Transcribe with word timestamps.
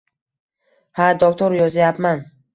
Ha, 1.01 1.11
doktor 1.25 1.59
yozayapman 1.61 2.27